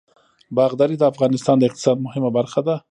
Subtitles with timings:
[0.57, 2.75] باغداري د افغانستان د اقتصاد مهمه برخه ده.